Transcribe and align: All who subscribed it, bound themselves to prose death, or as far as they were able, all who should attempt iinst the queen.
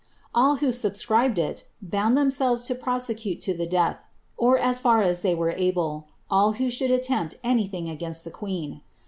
All 0.33 0.55
who 0.55 0.71
subscribed 0.71 1.37
it, 1.37 1.69
bound 1.79 2.17
themselves 2.17 2.63
to 2.63 2.73
prose 2.73 3.05
death, 3.69 3.99
or 4.35 4.57
as 4.57 4.79
far 4.79 5.03
as 5.03 5.21
they 5.21 5.35
were 5.35 5.51
able, 5.51 6.07
all 6.27 6.53
who 6.53 6.71
should 6.71 6.89
attempt 6.89 7.37
iinst 7.43 8.23
the 8.23 8.31
queen. 8.31 8.81